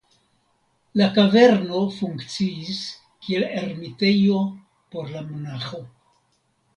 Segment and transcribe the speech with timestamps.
[1.01, 2.79] La kaverno funkciis
[3.27, 4.39] kiel ermitejo
[4.97, 5.83] por la monaĥo.